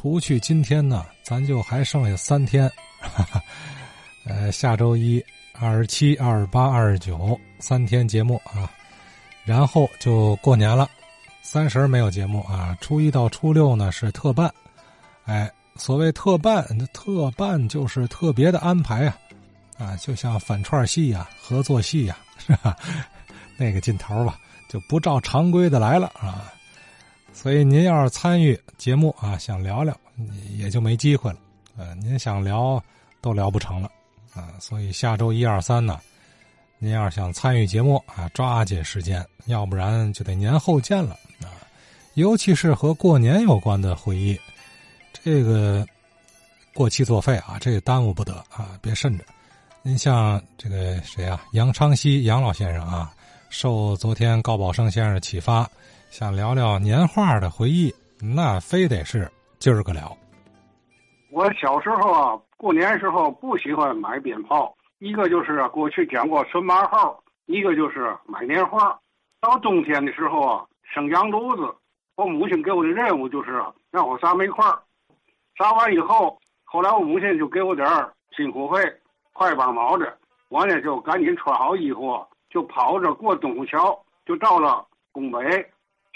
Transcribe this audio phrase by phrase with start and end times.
[0.00, 2.66] 除去今天呢，咱就还剩下三天，
[3.02, 3.42] 哈哈，
[4.24, 5.22] 呃，下周一、
[5.58, 8.72] 二十七、二十八、二十九三天节目啊，
[9.44, 10.88] 然后就过年了，
[11.42, 14.50] 三十没有节目啊，初一到初六呢是特办，
[15.26, 19.18] 哎，所谓特办，特办就是特别的安排啊，
[19.76, 22.74] 啊，就像反串戏呀、合作戏呀，是吧？
[23.58, 26.50] 那个劲头吧，就不照常规的来了啊。
[27.32, 29.96] 所以您要是参与节目啊，想聊聊，
[30.58, 31.38] 也就没机会了。
[31.78, 32.82] 呃，您想聊
[33.22, 33.90] 都聊不成了
[34.34, 34.52] 啊。
[34.60, 35.98] 所以下周一二三呢，
[36.78, 41.48] 您要是想参与节目啊，抓紧时间，要不然就得年后见了啊。
[42.14, 44.38] 尤其是和过年有关的回忆，
[45.24, 45.86] 这个
[46.74, 49.24] 过期作废啊，这也耽误不得啊，别慎着。
[49.80, 53.14] 您像这个谁啊，杨昌西杨老先生啊，
[53.48, 55.66] 受昨天高宝生先生启发。
[56.10, 60.14] 想聊聊年画的回忆，那非得是今儿个聊。
[61.30, 68.98] 我小时候啊，过年时候不喜欢买鞭炮，一个就是过去讲过春马号，一个就是买年画。
[69.40, 71.72] 到冬天的时候啊，生羊炉子，
[72.16, 74.66] 我母亲给我的任务就是让我撒煤块
[75.56, 77.86] 撒完以后，后来我母亲就给我点
[78.36, 78.80] 辛苦费，
[79.32, 80.12] 快帮毛的。
[80.48, 85.38] 我呢就赶紧穿好衣服，就跑着过东湖桥，就到了宫北。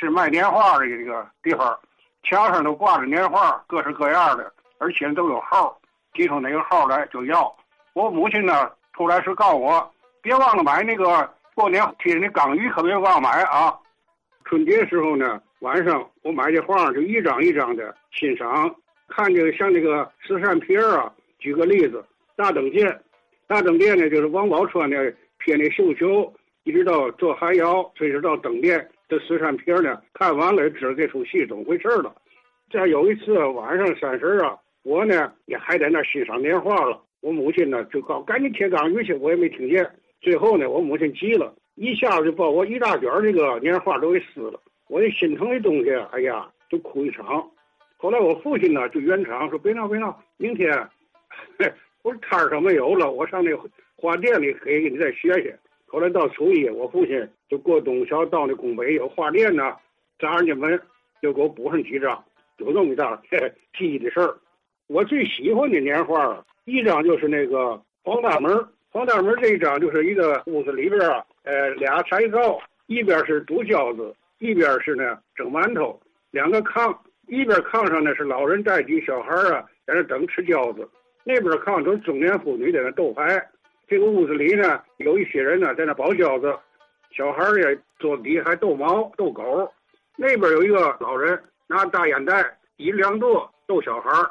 [0.00, 1.78] 是卖年画的一个地方，
[2.22, 5.78] 墙上都挂着年画，各式各样的，而且都有号，
[6.14, 7.54] 提出哪个号来就要。
[7.92, 9.92] 我母亲呢，出来是告诉我，
[10.22, 13.78] 别忘了买那个过年贴的那钢鱼，可别忘买啊。
[14.46, 18.74] 春节时候呢，晚上我买这画就一张一张的欣赏，
[19.06, 21.12] 看这个像这个慈善皮儿啊。
[21.40, 22.02] 举个例子，
[22.36, 23.00] 大灯殿，
[23.46, 25.14] 大灯殿呢就是王宝钏的
[25.44, 26.32] 贴那绣球，
[26.64, 28.90] 一直到做寒窑，一直到灯殿。
[29.10, 32.14] 这十三皮呢，看完了知道这出戏怎么回事了。
[32.72, 37.02] 再有一次晚上三十啊，我呢也还在那欣赏年画了。
[37.20, 39.84] 我母亲呢就告赶紧贴钢鱼去，我也没听见。
[40.20, 44.60] 最后呢，我母亲急了，一下子就把我一大卷这个年画都给撕了。
[44.86, 47.44] 我这心疼的东西，哎呀，就哭一场。
[47.96, 50.70] 后来我父亲呢就圆场说：“别闹别闹，明天
[52.02, 53.50] 我摊上没有了，我上那
[53.96, 55.58] 花店里可以给你再学学。”
[55.90, 59.74] 后来到初一，我父亲就过东桥到那宫北有画店呢，
[60.20, 60.80] 找人家门，
[61.20, 62.24] 就给我补上几张，
[62.56, 63.20] 就这么一档
[63.76, 64.38] 记忆的事儿。
[64.86, 68.56] 我最喜欢的年画，一张就是那个黄大门。
[68.92, 76.96] 黄大门这一张就是一个屋子里边啊，呃，俩柴灶，一边是煮饺子，一边是呢蒸馒头，两个炕，
[77.26, 80.88] 一边炕上呢是老人带几小孩啊，在那等吃饺子，
[81.24, 83.44] 那边炕都是中年妇女在那斗牌。
[83.90, 86.56] 这个屋子里呢，有一些人呢在那包饺子，
[87.10, 89.68] 小孩儿也坐底还逗猫逗狗。
[90.16, 94.30] 那边有一个老人拿大烟袋一两垛逗小孩儿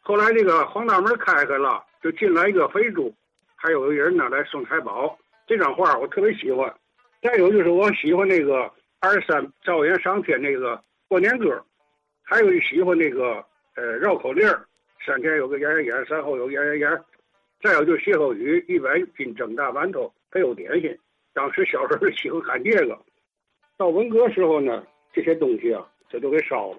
[0.00, 3.14] 后来这个黄大门开开了，就进来一个肥猪，
[3.54, 5.16] 还有一个人呢来送财宝。
[5.46, 6.74] 这张画我特别喜欢。
[7.22, 8.68] 再有就是我喜欢那个
[8.98, 11.64] 二三赵元上天那个过年歌，
[12.24, 13.44] 还有喜欢那个
[13.76, 14.52] 呃绕口令
[15.06, 17.04] 三天有个演演演，三后有演演演。
[17.66, 20.96] 再有就是歇后语，一百斤蒸大馒头，还有点心。
[21.34, 22.96] 当时小时候喜欢看这个。
[23.76, 26.78] 到文革时候呢，这些东西啊，这都给烧了。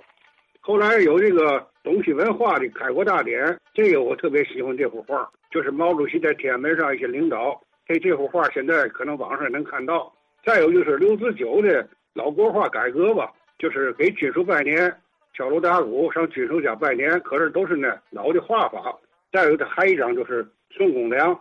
[0.62, 7.62] 后来有这个东西文化的开国大典，这个我特别喜欢这幅画，就是毛主席在天安门上一些领导。
[7.86, 10.10] 这这幅画现在可能网上能看到。
[10.46, 14.90] 再有就是刘子久的老国画改革吧，就是给军属拜年，
[15.34, 18.98] 敲锣打鼓上军属家拜年，可是都是那老的画法。
[19.32, 20.46] 再有的还一张就是。
[20.70, 21.40] 孙公良，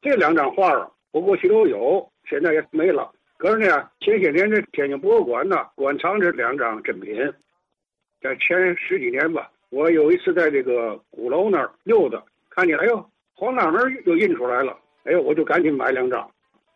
[0.00, 3.10] 这两张画啊，我过去都有，现在也没了。
[3.36, 7.30] 可是呢，前些年这天津博物馆呢，馆藏这两张珍品。
[8.22, 13.04] 在前十几年吧，我有一次在这个鼓楼那儿溜达，看见哎呦，
[13.34, 16.30] 黄大门又印出来了，哎呦，我就赶紧买两张。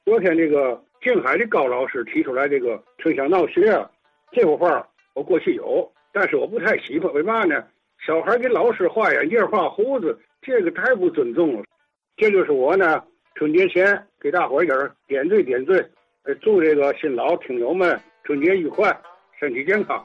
[0.04, 3.88] 昨天这个静海的高老师提出来这个春香闹学啊，
[4.32, 7.64] 这幅画我过去有，但是我不太喜欢，为嘛呢？
[8.04, 11.64] 小孩给老师画眼镜、画胡子，这个太不尊重了。
[12.16, 13.02] 这就是我呢，
[13.34, 14.76] 春节前给大伙儿点
[15.08, 15.82] 点缀点缀，
[16.42, 18.94] 祝这个新老听友们春节愉快，
[19.40, 20.04] 身体健康。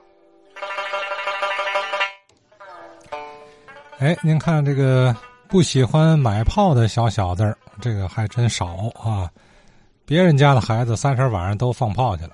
[3.99, 5.15] 哎，您看这个
[5.49, 9.29] 不喜欢买炮的小小子，这个还真少啊。
[10.05, 12.31] 别人家的孩子三十晚上都放炮去了，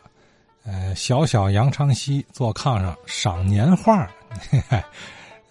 [0.66, 4.08] 呃，小小杨昌西坐炕上赏年画，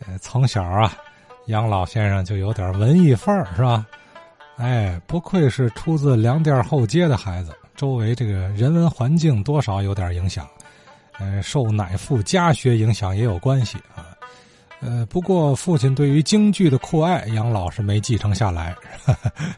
[0.07, 0.97] 呃，从小啊，
[1.47, 3.87] 杨老先生就有点文艺范儿，是吧？
[4.57, 10.49] 哎，不愧是出自粮店后街的孩子，周围这个人文环境多少有点影响，
[11.19, 14.17] 呃，受乃父家学影响也有关系啊。
[14.81, 18.75] 呃，不过父亲对于京剧的酷爱，杨老是没继承下来。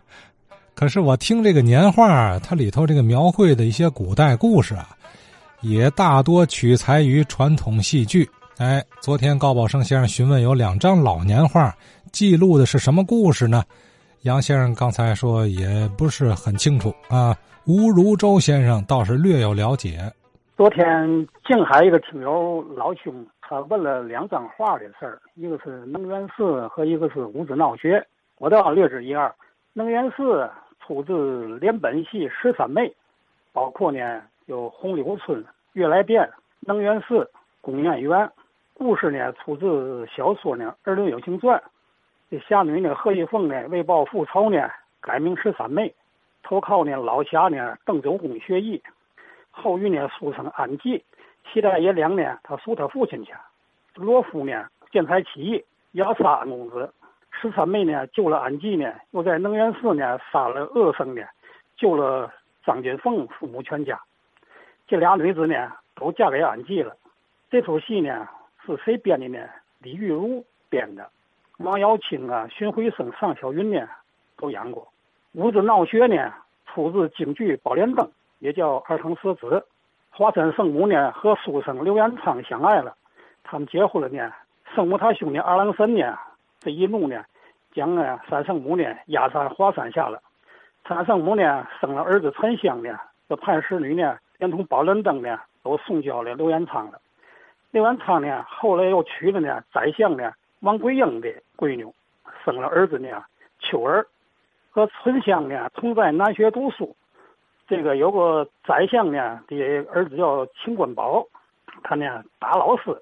[0.75, 4.88] 可是我听这个年画，它里头这个描绘的一些古代故事啊，
[5.61, 8.29] 也大多取材于传统戏剧。
[8.58, 11.75] 哎，昨天高宝生先生询问有两张老年画，
[12.11, 13.62] 记录的是什么故事呢？
[14.23, 17.37] 杨先生刚才说也不是很清楚啊。
[17.67, 19.99] 吴如周先生倒是略有了解。
[20.56, 21.06] 昨天
[21.47, 28.02] 静海一个听友老兄，他问了两张画的事儿，一个是能源寺和一个是五子闹学，
[28.38, 29.32] 我倒略知一二。
[29.73, 30.49] 能源寺。
[30.87, 32.82] 出自连本戏《十三妹》，
[33.52, 36.31] 包括呢有红柳村、悦来店、
[36.61, 37.29] 能源寺、
[37.61, 38.31] 宫苑园。
[38.78, 41.58] 故事呢出自小说呢《二六有情传》。
[42.31, 44.70] 这侠女呢何玉凤呢为报复仇呢
[45.00, 45.94] 改名十三妹，
[46.43, 48.82] 投靠呢老侠呢邓九公学艺。
[49.50, 51.02] 后遇呢书生安吉，
[51.50, 53.32] 期待爷娘呢他赎他父亲去。
[53.94, 56.93] 罗夫呢见财起意要杀安公子。
[57.31, 61.23] 十三妹呢救了安吉呢，又在能源寺呢杀了恶僧呢，
[61.78, 62.31] 救了
[62.62, 63.99] 张金凤父母全家。
[64.87, 66.94] 这俩女子呢都嫁给安吉了。
[67.49, 68.28] 这出戏呢
[68.67, 69.39] 是谁编的呢？
[69.79, 71.09] 李玉茹编的。
[71.59, 73.89] 王瑶卿啊、荀慧生、尚小云呢
[74.37, 74.89] 都演过。
[75.33, 76.35] 五子闹学呢
[76.67, 78.05] 出自京剧《宝莲灯》，
[78.41, 79.47] 也叫《二堂四子》。
[80.11, 82.97] 华山圣母呢和书生刘元昌相爱了，
[83.45, 84.33] 他们结婚了呢。
[84.75, 86.19] 圣母他兄弟二郎神呢。
[86.59, 87.25] 这一怒呢，
[87.73, 90.21] 将呢三圣母呢压在华山下了。
[90.89, 92.99] 三圣母呢生了儿子沉香呢，
[93.29, 97.01] 这叛侍女呢连同宝莲灯呢都送交了刘元昌了。
[97.76, 101.28] 刘元昌呢后来又娶了呢宰相呢王桂英的
[101.58, 101.87] 闺女，
[102.43, 103.23] 生了儿子呢
[103.58, 104.06] 秋儿，
[104.70, 106.96] 和春香呢同在南学读书。
[107.69, 109.58] 这个有个宰相呢的
[109.93, 111.26] 儿子叫秦官宝，
[111.82, 112.96] 他呢打老师，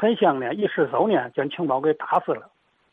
[0.00, 2.48] 沉香呢一失手呢将秦宝给打死了。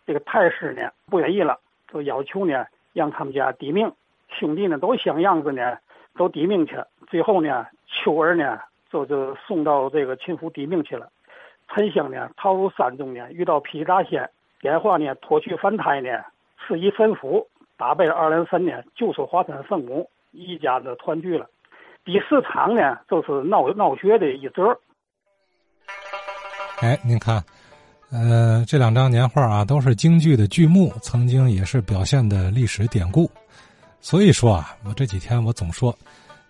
[0.06, 1.58] 这个太师呢不愿意了，
[1.94, 3.90] 就要求呢让他们家抵命。
[4.28, 5.78] 兄弟呢都想样子呢，
[6.18, 6.76] 都抵命去。
[7.08, 8.60] 最后呢，秋儿呢
[8.92, 11.10] 就就送到这个秦府抵命去了。
[11.74, 14.30] 沉香呢逃入山中呢，遇到劈大仙，
[14.60, 16.10] 点化呢脱去凡胎呢，
[16.68, 17.48] 赐以神符，
[17.78, 21.48] 打败二郎神呢，救出华山圣母，一家子团聚了。
[22.04, 24.78] 第四场呢就是闹闹学的一则。
[26.82, 27.44] 哎，您看。
[28.14, 33.32] 呃，这两张年画啊，都是京剧的剧目，曾经也是表现的历史典故。
[34.02, 35.98] 所以说啊，我这几天我总说，